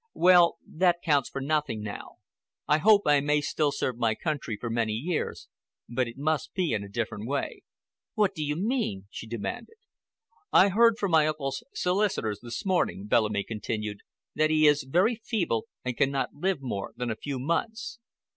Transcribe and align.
"Well, 0.15 0.57
that 0.65 1.03
counts 1.03 1.29
for 1.29 1.39
nothing 1.41 1.83
now. 1.83 2.13
I 2.67 2.79
hope 2.79 3.03
I 3.05 3.19
may 3.21 3.39
still 3.39 3.71
serve 3.71 3.99
my 3.99 4.15
country 4.15 4.57
for 4.59 4.71
many 4.71 4.93
years, 4.93 5.47
but 5.87 6.07
it 6.07 6.17
must 6.17 6.55
be 6.55 6.73
in 6.73 6.83
a 6.83 6.89
different 6.89 7.27
way." 7.27 7.61
"What 8.15 8.33
do 8.33 8.43
you 8.43 8.55
mean?" 8.55 9.05
she 9.11 9.27
demanded. 9.27 9.77
"I 10.51 10.69
heard 10.69 10.97
from 10.97 11.11
my 11.11 11.27
uncle's 11.27 11.63
solicitors 11.75 12.39
this 12.41 12.65
morning," 12.65 13.05
Bellamy 13.05 13.43
continued, 13.43 13.99
"that 14.33 14.49
he 14.49 14.65
is 14.65 14.87
very 14.89 15.13
feeble 15.23 15.67
and 15.85 15.95
cannot 15.95 16.33
live 16.33 16.63
more 16.63 16.93
than 16.97 17.11
a 17.11 17.15
few 17.15 17.37
months. 17.37 17.99